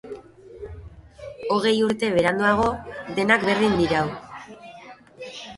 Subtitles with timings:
[1.57, 2.67] Hogei urte beranduago,
[3.21, 4.05] denak berdin dirau.